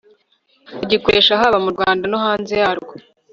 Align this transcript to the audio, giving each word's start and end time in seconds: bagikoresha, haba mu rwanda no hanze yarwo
bagikoresha, 0.77 1.39
haba 1.41 1.57
mu 1.63 1.69
rwanda 1.75 2.03
no 2.07 2.17
hanze 2.25 2.53
yarwo 2.63 2.93